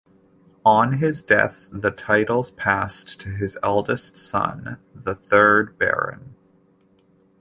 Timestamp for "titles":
1.91-2.49